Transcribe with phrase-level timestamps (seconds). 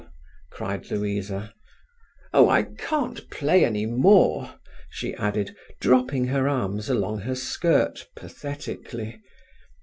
[0.49, 1.53] cried Louisa.
[2.33, 4.55] "Oh, I can't play any more,"
[4.89, 9.21] she added, dropping her arms along her skirt pathetically.